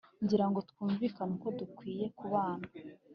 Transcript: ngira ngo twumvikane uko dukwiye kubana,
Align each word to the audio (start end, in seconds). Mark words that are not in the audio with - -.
ngira 0.23 0.45
ngo 0.49 0.59
twumvikane 0.69 1.31
uko 1.37 1.47
dukwiye 1.59 2.05
kubana, 2.17 2.67